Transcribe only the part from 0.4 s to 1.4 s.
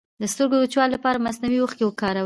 د وچوالي لپاره